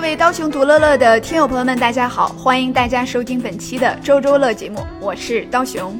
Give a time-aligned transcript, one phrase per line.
[0.00, 2.28] 各位刀熊独乐乐的听友朋友们，大家好！
[2.28, 5.94] 欢迎大家收听本期的周周乐节目，我是刀熊。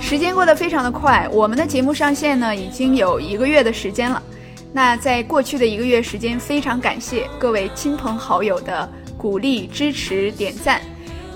[0.00, 4.22] 时间过得非常的快，我们的节目上线呢已经有一个月的时间了。
[4.72, 8.88] 那在过去的一个月时间，非常感谢各位亲朋好友的
[9.18, 10.80] 鼓励、支持、点赞。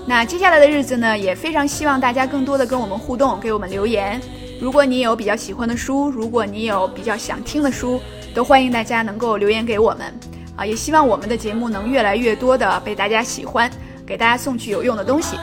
[0.07, 4.21] 那接下来的日子呢，也非常希望大家更多的跟我们互动，给我们留言。
[4.57, 7.99] 如果你有比较喜欢的书，如果你有比较想听的书，
[8.35, 10.13] 都欢迎大家能够留言给我们。
[10.57, 13.69] 啊，也希望我们的节目能越来越多的被大家喜欢，
[14.05, 15.37] 给大家送去有用的东西。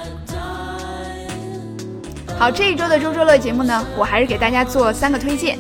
[2.39, 5.59] 好，这一周的周周乐节目呢，我还是给大家做三个推荐。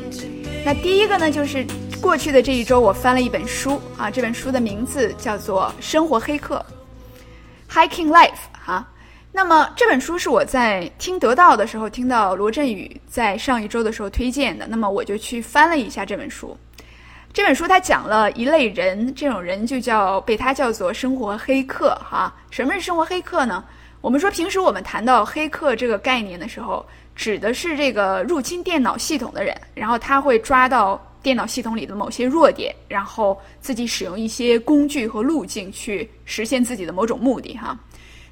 [0.64, 1.66] 那第一个呢，就是
[2.00, 6.64] 过去的这一周我翻了一本书啊，这本书的名字叫做《生活黑客》
[7.74, 8.88] （Hiking Life） 哈。
[9.32, 16.56] 那么这本书是我在听得到的时候听到罗振宇在上一周的时候推荐的，那么我就去翻了一下这本书。
[17.34, 22.34] 这本书它讲了一类人，这种人就叫被它叫做生活黑客哈。
[22.50, 23.64] 什么是生活黑客呢？
[24.02, 26.84] 我们说平时我们谈到黑客这个概念的时候，
[27.16, 37.78] 指的是这个入侵电脑系统的人，然后他会抓到电脑系统里的某些弱点，然后自己使用一些工具和路径去实现自己的某种目的哈。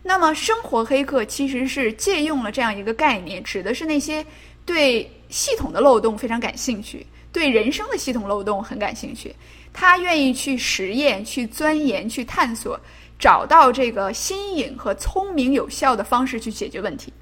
[0.02, 4.22] 那么，生活黑客其实是借用了这样一个概念，指的是那些
[4.66, 9.34] 对系统的漏洞非常感兴趣，对人生的系统漏洞很感兴趣，
[9.72, 12.78] 他愿意去实验、去钻研、去探索，
[13.18, 17.12] 找到这个新颖和聪明有效的方式去解决问题。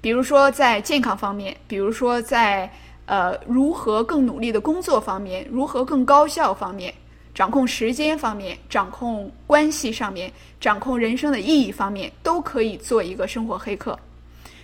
[0.00, 2.70] 比如说在健康方面，比如说在
[3.06, 6.92] 呃如何更努力的工作方面，如何更高效方面。
[7.34, 10.30] 掌控时间方面，掌控关系上面，
[10.60, 13.98] 掌控人生的意义方面，都可以做一个生活黑客。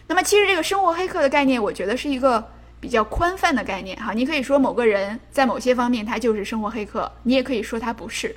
[0.07, 2.47] 那么，其实这个生活黑客的概念，我觉得是一个
[2.81, 4.13] 比较宽泛的概念哈。
[4.13, 8.35] 你可以说某个人在某些方面他就是生活黑客，你也可以说他不是。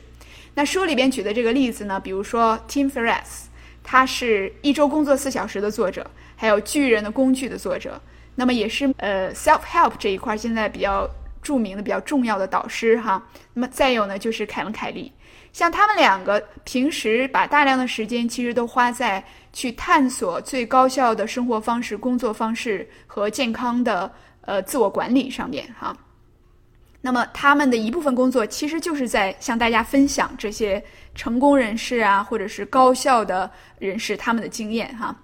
[0.54, 3.46] 那书里边举的这个例子呢，比如说 Tim Ferriss，
[3.84, 8.02] 他是一周工作四小时的作者，还有巨人的工具的作者，
[8.36, 11.10] 那么也是呃 self help 这一块现在比较。
[11.44, 13.20] 著名的比较重要的导师哈，
[13.56, 15.12] 那么再有呢就是凯文凯利，
[15.52, 25.96] 像他们两个平时把大量的时间其实都花在去探索最高效的生活方式、工作方式和健康的呃自我管理上面哈。
[27.02, 30.84] 那么他们的一部分工作其实就是在向大家分享这些
[31.16, 35.16] 成功人士啊，或者是高效的人士他们的经验哈。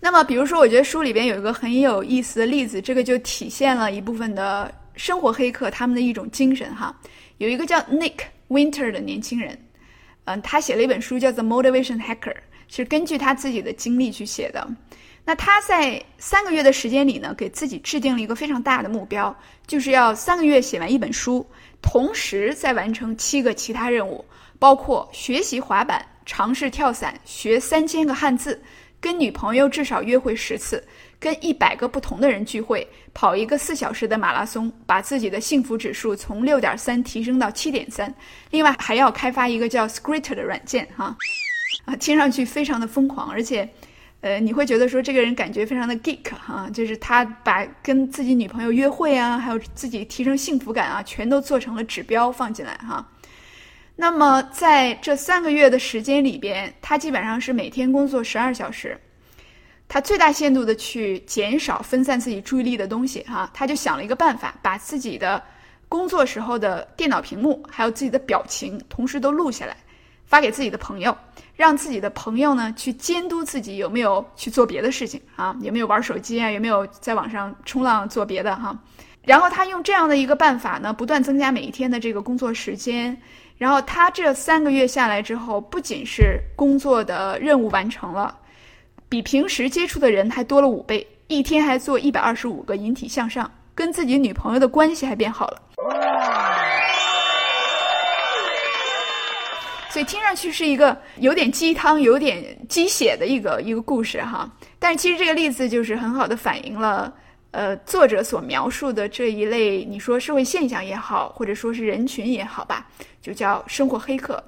[0.00, 4.72] 那么比如说，我觉得书里边有一个很有意思的例子，这个就体现了一部分的。
[4.96, 6.96] 生活黑客他们的一种精神哈，
[7.38, 8.12] 有一个叫 Nick
[8.48, 9.58] Winter 的年轻人，
[10.24, 12.32] 嗯，他写了一本书叫做《Motivation Hacker》，
[12.68, 14.64] 是根据他自己的经历去写的。
[15.24, 19.34] 那他在三个月的时间里呢，给自己制定了一个非常大的目标，
[19.66, 21.46] 就是要三个月写完一本书，
[21.80, 24.24] 同时再完成七个其他任务，
[24.58, 28.60] 包括学习滑板、尝试跳伞、学三千个汉字、
[29.00, 30.82] 跟女朋友至少约会十次。
[31.20, 38.14] 跟一百个不同的人聚会，跑一个四小时的马拉松，把自己的幸福指数从六点三提升到七点三。
[38.50, 41.16] 另外还要开发一个叫 Script 的软件，哈，
[41.86, 43.66] 啊，听上去非常的疯狂，而且，
[44.24, 53.06] 呃，你会觉得说这个人感觉非常的 geek，哈，就是他把跟自己女朋友约会啊，还有自己提升幸福感啊，全都做成了指标放进来，哈。
[53.94, 58.98] 那么在这三个月的时间里边，他基本上是每天工作十二小时。
[59.88, 65.40] 他最大限度的去减少分散自己注意力的东西，哈，他就想了一个办法，把自己的
[65.86, 69.76] 工作时候的电脑屏幕还有自己的表情，同时都录下来，
[70.24, 71.14] 发给自己的朋友，
[71.56, 78.76] 让自己的朋友呢去监督自己有没有去做别的事情啊，有没有玩手机啊，有没有在网上冲浪做别的哈。
[79.22, 83.16] 然后他用这样的一个办法呢，不断增加每一天的这个工作时间。
[83.56, 88.36] 然后他这三个月下来之后，不仅是工作的任务完成了。
[89.08, 95.62] 比平时接触的人还多了五倍，一天还做一百二十五个引体向上，跟自己女朋友的关系还变好了。
[99.94, 104.50] 所以听上去是一个有点鸡汤、有点鸡血的一个一个故事哈。
[104.76, 107.14] 但是其实这个例子就是很好的反映了，
[107.52, 112.88] 呃，作者所描述的这一类，你说社会现象也好，或者说是人群也好吧，
[113.22, 114.42] 就叫生活黑客。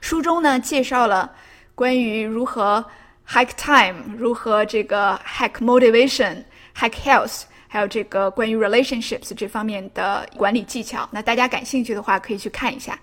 [0.00, 1.32] 书中呢介绍了
[1.74, 2.84] 关于如何。
[3.28, 6.42] Hack time 如何这个 hack motivation
[6.76, 12.98] hack health，还有这个关于 relationships 这方面的管理技巧，那大家感兴趣的话可以去看一下。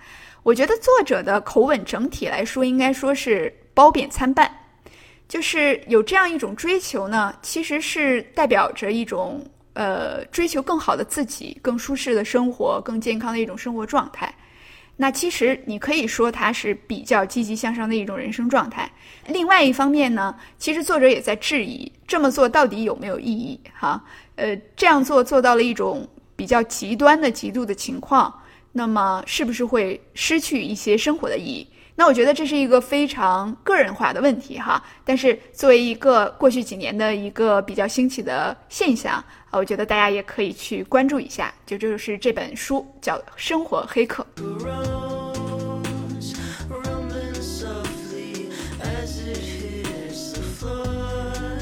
[0.47, 4.49] 我觉得作者的口吻整体来说应该说是褒贬参半，
[5.27, 14.33] 就是有这样一种追求呢，其实是代表着一种呃追求更好的自己、更舒适的生活、更健康的一种生活状态。
[14.95, 18.89] 那其实你可以说它是比较积极向上的一种人生状态。
[19.27, 23.59] 另外一方面呢，其实作者也在质疑这么做到底有没有意义？
[23.77, 24.01] 哈，
[24.37, 26.07] 呃，这样做做到了一种
[26.37, 28.33] 比较极端的极度的情况，
[28.71, 31.67] 那么是不是会失去一些生活的意义？
[31.95, 39.13] 那我觉得这是一个非常个人化的问题哈，但是作为一个过去几年的一个比较兴起的现象
[39.49, 44.23] 啊，我觉得大家也可以去关注一下，就这就是这本书叫《生活黑客》。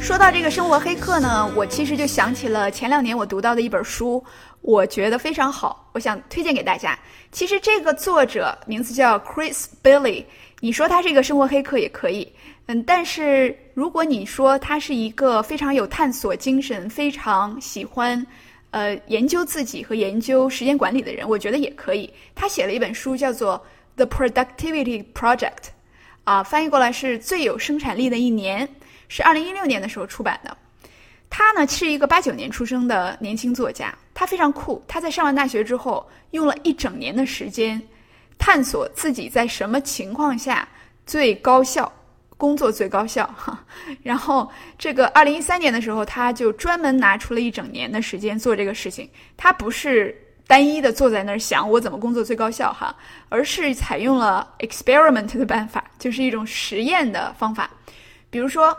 [0.06, 4.24] 说到这个生活黑客呢，我其实就想起了前两年我读到的一本书，
[4.62, 6.96] 我觉得非常好，我想推荐给大家。
[7.32, 10.24] 其实这个作者名字叫 Chris Bailey，
[10.60, 12.32] 你说他是一个生活黑客也可以，
[12.68, 18.24] 嗯，但是如果你说他是一个非常有探索精神、非常喜欢
[18.70, 22.08] 呃研究自己和研究时间管理的人，我觉得也可以。
[22.36, 23.60] 他写了一本书叫做
[24.06, 25.40] 《The Productivity Project》，
[26.26, 28.70] 啊，翻译过来是最有生产力的一年。
[29.08, 30.56] 是二零一六年的时候出版的。
[31.30, 34.82] 他呢是一个八九年出生的年轻作家，他非常酷。
[34.88, 37.82] 他在上完大学之后，用了一整年的时间，
[38.38, 40.66] 探索自己在什么情况下
[41.06, 41.92] 最高效，
[42.38, 43.28] 工作最高效。
[43.36, 43.62] 哈，
[44.02, 49.10] 然后这个二零一三年的时候，他就专门拿出了一整年的时间做这个事情。
[49.36, 50.16] 他不是
[50.48, 52.96] 单一的坐在那儿想我怎么工作最高效哈，
[53.30, 57.70] 而是采用了 experiment 的办法，就是一种实验的方法，
[58.36, 58.78] 比如说。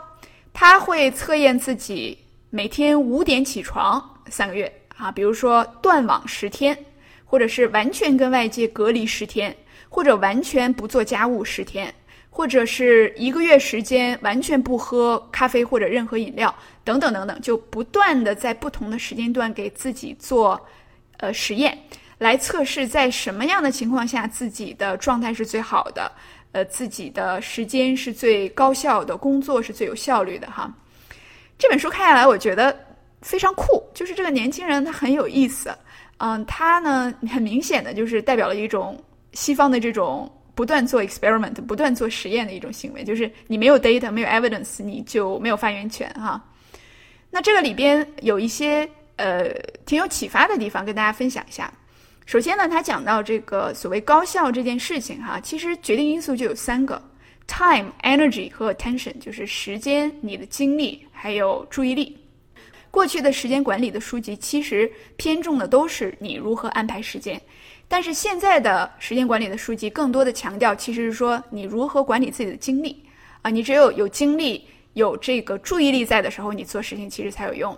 [0.59, 2.17] 他会测验自己
[2.49, 6.75] 每天五点起床三个月啊，比如说断网十天，
[7.25, 9.55] 或者是完全跟外界隔离十天，
[9.87, 11.93] 或者完全不做家务十天，
[12.31, 20.59] 或者是一个月时间完全不喝咖啡或者任何饮料等等等等，就不断的在不同的时间段给自己做
[21.17, 21.77] 呃实验，
[22.17, 26.11] 来测试在什么样的情况下自己的状态是最好的。
[26.51, 30.73] 呃，自己的时间是最高效的，工作是最有效率的哈。
[31.57, 32.75] 这本书看下来，我觉得
[33.21, 35.75] 非常酷，就是这个年轻人他很有意思。
[36.19, 38.97] 嗯，他呢很明显的就是代表了一种
[39.33, 46.43] 西方的这种不断做 experiment、不断做实验的一种行为，就是你没有 data、没有 evidence，你就没有发言权哈。
[47.29, 49.49] 那这个里边有一些呃
[49.85, 51.71] 挺有启发的地方，跟大家分享一下。
[52.27, 57.01] 首先呢，他讲到这个所谓高效这件事情哈，其实决定因素就有三个
[57.47, 62.17] ：time、energy 和 attention，就是时间、你的精力还有注意力。
[62.91, 67.41] 过去的时间管理的书籍其实偏重的都是你如何安排时间，
[67.87, 73.01] 但是现在的时间管理的书籍更多的强调其实是说你如何管理自己的精力
[73.41, 77.77] 啊，你只有有精力、有这个注意力在的时候，你做事情其实才有用。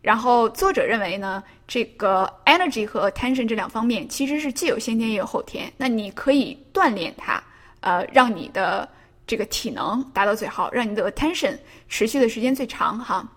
[0.00, 5.72] 然后作者认为呢，这个 energy 和 attention 这两方面其实是既有先天也有后天。
[5.76, 7.42] 那你可以锻炼它，
[7.80, 8.88] 呃，让你的
[9.26, 11.56] 这个体能达到最好，让你的 attention
[11.88, 13.28] 持续的时间最长哈。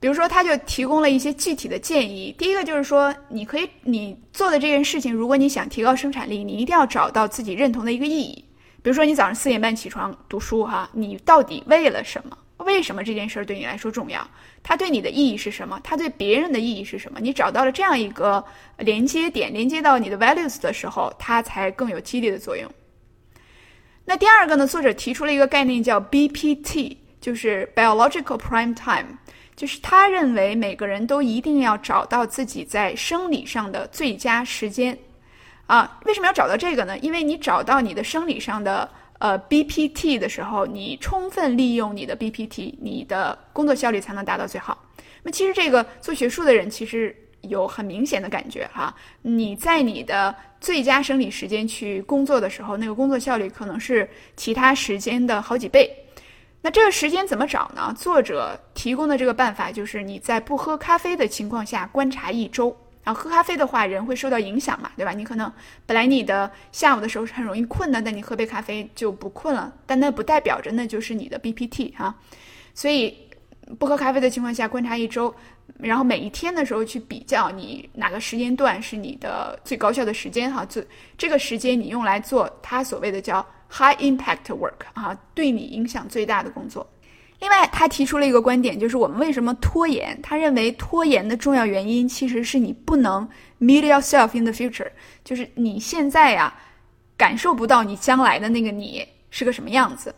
[0.00, 2.34] 比如说，他就提供了一些具体的建议。
[2.38, 8.42] 第一个就是说，你可以你做的这件事情，如果你想提高生产力，你一定要找到自己认同的一个意义。
[8.82, 12.38] 比如说，你早上四点半起床读书哈，你到底为了什么？
[12.64, 14.26] 为什么这件事儿对你来说重要？
[14.62, 15.80] 它对你的意义是什么？
[15.82, 17.18] 它对别人的意义是什么？
[17.20, 18.44] 你找到了这样一个
[18.78, 22.70] 连接点，连接到你的 values 的时候，它才更有激励的作用。
[24.04, 24.66] 那第二个呢？
[24.66, 29.16] 作者提出了一个概念叫 BPT，就是 biological prime time，
[29.56, 34.98] 就是他认为每个人都一定要找到自己在生理上的最佳时间。
[35.66, 36.98] 啊，为什么要找到这个呢？
[36.98, 38.90] 因为你找到你的生理上的。
[39.20, 44.76] 呃，BPT 的时候，你充分利用你的 BPT，你的工作效率才能达到最好。
[45.22, 55.94] 那其实这个做学术的人其实有很明显的感觉哈，你在你的最佳生理时间去工作的时候，那个工作效率可能是其他时间的好几倍。
[56.62, 57.94] 那这个时间怎么找呢？
[57.98, 62.74] 作者提供的这个办法就是你在不喝咖啡的情况下观察一周。
[63.02, 65.12] 然后喝咖啡的话，人会受到影响嘛，对吧？
[65.12, 65.50] 你可能
[65.86, 69.72] 本来你的下午的时候是很容易困的，但你喝杯咖啡就不困了。
[69.86, 72.14] 但那不代表着那就是你的 BPT 哈。
[72.74, 73.16] 所以
[73.78, 75.34] 不喝咖啡的情况下观察一周，
[75.78, 80.64] 然后每一天的时候去比较你哪个时间段是你的最高效的时间哈。
[80.66, 86.86] 最这个时间你用来做他所谓的叫 high impact work 啊，对你影响最大的工作。
[87.40, 90.16] 另外，他提出了一个观点，就是我们为什么拖延？
[90.22, 93.26] 他认为拖延的重要原因其实是你不能
[93.58, 94.86] meet yourself in the future，
[95.24, 96.54] 就是你现在呀
[97.16, 100.14] 感受不到你将来的那个你是个什么样子，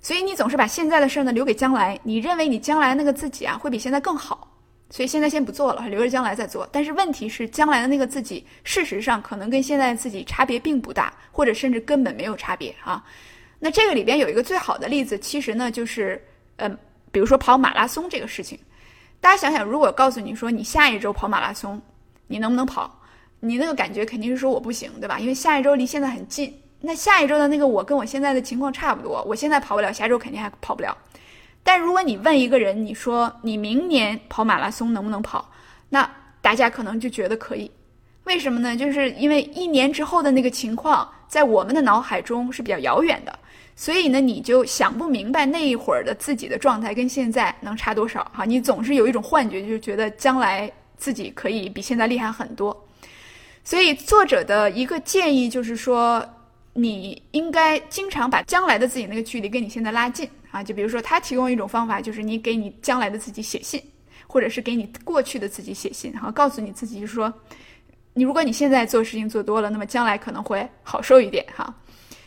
[0.00, 1.98] 所以你总是把现在的事儿呢留给将来。
[2.04, 4.48] 你认为你将来那个自己啊会比现在更好，
[4.88, 6.68] 所以现在先不做了，留着将来再做。
[6.70, 13.04] 但是问题是，将来的那个自己，事实上可能跟现在的自己差别并不大，或者甚至根本没有差别啊。
[13.58, 16.20] 那这个里边有一个最好的例子，其实呢就是，
[16.56, 16.76] 嗯，
[17.10, 18.58] 比如说跑马拉松这个事情。
[19.20, 21.80] 大家想想，如果告诉你说你下一周跑马拉松，
[22.26, 22.98] 你能不能跑？
[23.40, 25.18] 你那个感觉肯定是说我不行，对吧？
[25.18, 26.52] 因为下一周离现在很近。
[26.80, 30.96] 那下一周的那个我跟我现在的情况差不多，我现在跑不了，下周肯定还跑不了。
[31.62, 35.48] 但如果你问一个人，你说你明年跑马拉松能不能跑？
[35.88, 36.08] 那
[36.40, 37.70] 大家可能就觉得可以。
[38.24, 38.76] 为什么呢？
[38.76, 43.38] 就是因为一年之后的那个情况，在我们的脑海中是比较遥远的，
[43.74, 48.44] 所以呢，你就想不明白那一会儿的自己的状态跟现在能差多少哈。
[48.44, 52.86] 你总是有一种幻觉，就是觉得将来自己可以比现在厉害很多。
[53.64, 56.22] 所以作者的一个建议就是说，
[56.74, 60.28] 你应该经常把将来的自己那个距离跟你现在拉近。
[60.50, 63.82] 啊，就比如说，他提供一种方法，就是你给你将来的自己写信，
[64.26, 67.32] 或者是给你过去的自己写信，然后告诉你自己，就说，
[68.14, 71.74] 你如果你现在做事情做多了，那么将来可能会好受一点哈。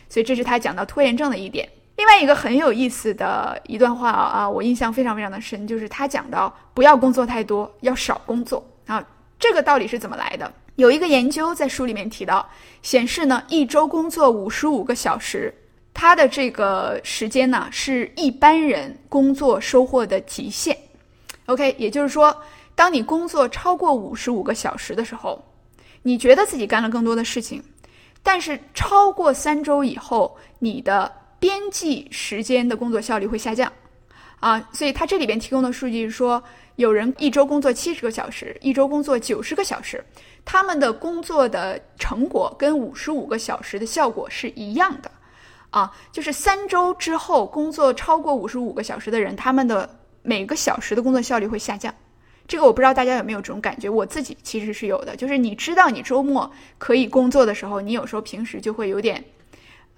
[0.08, 1.68] 所以这是他讲到拖延症的一点。
[1.96, 9.04] 另外一个很有意思的一段话啊，我印象非常非常的深，就是他讲到不要工作太多，要少工作啊。
[9.38, 10.52] 这个道理是怎么来的？
[10.76, 12.46] 有一个研究在书里面提到，
[12.82, 15.52] 显示呢，一周工作五十五个小时。
[15.94, 20.76] 他的这个时间呢，是一般人工作收获的极限。
[21.46, 22.36] OK，也就是说，
[22.74, 25.42] 当你工作超过五十五个小时的时候，
[26.06, 27.60] 你觉得自己干了更多的事情，
[28.22, 33.72] 但是超过三周以后，你的边际时间的工作效率会下降。
[34.38, 36.40] 啊，所以他这里边提供的数据是说，
[36.76, 40.00] 有人一周工作七十个小时，一周工作九十个小时，
[40.44, 45.10] 他们的工作的成果跟五十五个小时的效果是一样的。
[45.70, 51.92] 啊，就是三周之后工作超过五十五个小时的人，他们的每个小时的工作效率会下降。
[52.46, 55.14] 这个我不知道大家有没有这种感觉，我自己其实是有的。
[55.16, 59.24] 就是你知道你周末可以工作的时候，你有时候平时就会有点。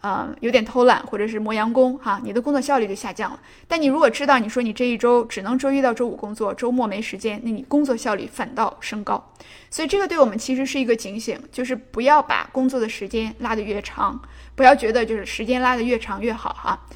[0.01, 3.41] 呃，有点偷懒或者是磨洋工哈，你的工作效率就下降了。
[3.67, 9.33] 但你如果知道，你说你这一周只能周一到周五工作，周末没时间，那你工作效率反倒升高。
[9.71, 14.23] 所以这个对我们其实是一个警醒，就是不要把工作的时间拉得越长，
[14.55, 16.87] 不要觉得就是时间拉得越长越好哈。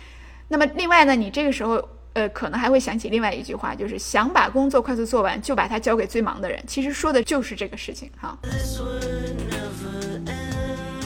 [0.46, 6.62] 那么另外呢，你这个时候呃可能还会想起另外一句话，就是想把工作快速做完，就把它交给最忙的人。
[6.66, 8.36] 其实说的就是这个事情哈。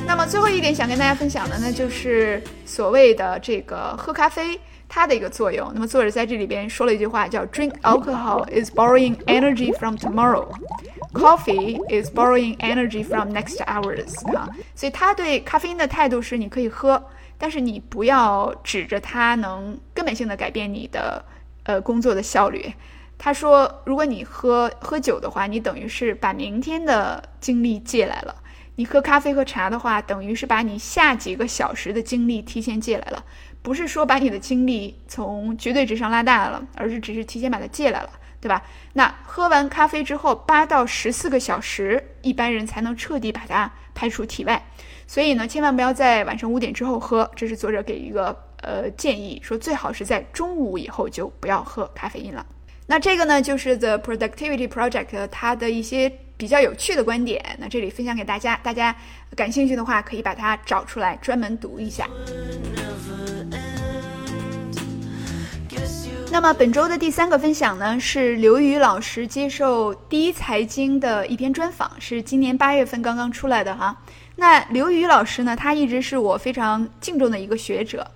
[0.07, 4.59] 那么最后一点想跟大家分享的呢，就是所谓的这个喝咖啡
[4.89, 5.69] 它的一个作用。
[5.75, 10.49] 那么作者在这里边说了一句话，叫 “Drink alcohol is borrowing energy from tomorrow,
[11.13, 17.03] coffee is borrowing energy from next hours。”啊，所以他对咖啡因的态度是：你可以喝，
[17.37, 21.23] 但是你不要指着它能本性的改变你的
[21.65, 22.73] 呃工作的效率。
[23.19, 28.37] 他说，如果你喝喝酒的话，你等于是把明天的精力借来了。
[28.77, 33.25] 你喝咖啡和茶的话，等于是把你下几个小时的精力提前借来了，
[33.63, 38.63] 不是说把你的精力从绝对值上拉大了，而是只是提前把它借来了，对吧？
[38.93, 44.63] 那喝完咖啡之后，八到十四个小时，一般人才能彻底把它排出体外。
[45.07, 52.45] 所以呢，千万不要在晚上五点之后喝，这是作者给一个呃建议，说最好是在中午以后就不要喝咖啡因了。
[52.87, 56.13] 那这个呢，就是 The Productivity Project 它的一些。
[56.39, 58.95] 比较有趣的观点，那这里分享给大家，大家
[59.35, 62.07] 感兴趣的话可以把它找出来专门读一下。
[66.31, 73.97] 那么本周的第三个分享呢，是刘宇老师接受第一财经的一篇专访，是今年八月份刚刚出来的哈。
[74.37, 78.07] 那刘宇老师呢，他一直是我非常敬重的一个学者，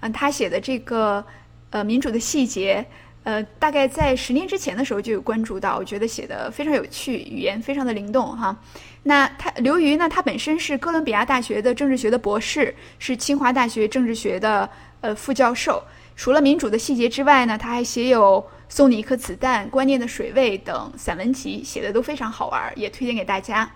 [0.00, 1.24] 嗯，他写的这个
[1.70, 2.84] 呃民主的细节。
[3.22, 8.56] 呃，大概在十年之前的时候就有关注到，我觉得写的非常有趣，语言非常的灵动哈。
[9.02, 14.66] 那他刘瑜呢，他本身是哥伦比亚大学的政治学的博士，是清华大学政治学的
[15.02, 15.82] 呃副教授。
[16.16, 23.70] 除了民主的细节之外呢，他还写有《送你一颗子弹》《观念的水位》等散文集，写的都非常好玩，也推荐给大家。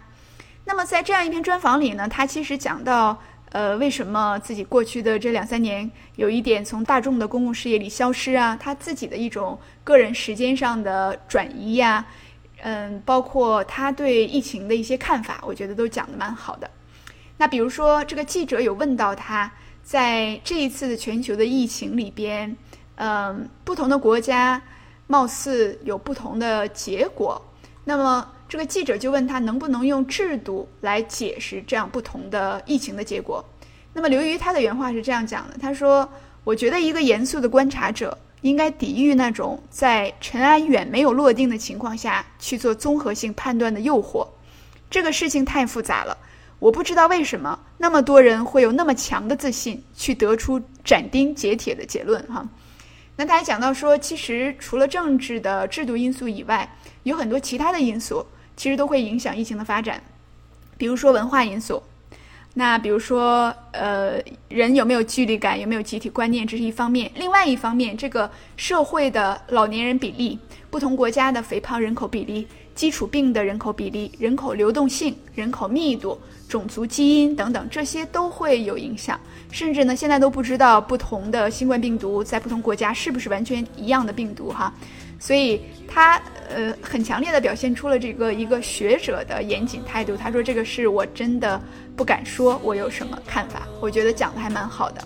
[0.64, 3.22] 那么在这样一篇专访里呢，他其实讲到。
[3.54, 8.58] 呃，为什么自己过去的这两三年有一点从大众的公共事业里消失啊？
[8.60, 12.04] 他自己的一种个人时间上的转移呀，
[12.62, 16.68] 嗯，包括他对疫情的一些看法，我觉得都讲的蛮好的。
[17.36, 19.48] 那比如说，这个记者有问到他
[19.84, 22.56] 在这一次的全球的疫情里边，
[22.96, 24.60] 嗯，不同的国家
[25.06, 27.40] 貌似有不同的结果，
[27.84, 28.32] 那么。
[28.48, 33.44] 这个记者就问他能不能用制度来解释这样不同的疫情的结果。
[33.92, 36.08] 那么刘瑜他的原话是这样讲的：他说，
[36.44, 44.26] 我觉得一个严肃的观察者应该抵御那种在尘埃远没有落定的情况下去做综合性判断的诱惑。
[44.90, 46.16] 这个事情太复杂了，
[46.58, 52.46] 我不知道为什么那么多人会有那么强的自信去得出斩钉截铁的结论哈。
[53.16, 56.68] 那他还讲到说，其实除了政治的制度因素以外，
[57.04, 60.02] 有很多其他的因素其实都会影响疫情的发展，
[60.76, 61.82] 比如说文化因素。
[62.56, 70.38] 那比如说，呃，人有没有距离感，有没有集体观念，这是一方面；另外一方面，这个社会的老年人比例、
[70.70, 76.16] 不同国家的肥胖人口比例、基础病的人口比例、人口流动性、人口密度、
[76.48, 79.18] 种族基因等等，这些都会有影响。
[79.50, 84.72] 甚至呢，现在都不知道不同的新冠病毒在不同国家是不是完全一样的病毒哈。
[85.24, 90.14] 所以他呃很强烈的表现出了这个一个学者的严谨态度。
[90.14, 91.58] 他说：“这个是我真的
[91.96, 95.02] 不敢说，我有什么看法。”我觉得讲的还蛮好的。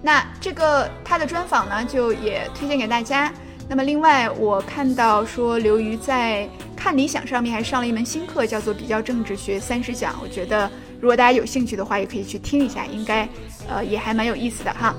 [0.00, 3.32] 那这个他的专访呢，就也推荐给大家。
[3.68, 10.12] 那么另外，我看到说刘瑜在看理想上面还上了一门新课，叫做《比较政治学三十讲》。
[10.22, 13.28] 我觉得如果大家有兴趣的话，也可以去听一下，应该
[13.68, 14.94] 呃也还蛮有意思的哈。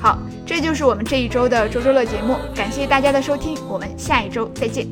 [0.00, 4.86] 好，这就是我们这一周的周周乐节目，感谢大家的收听，我们下一周再见。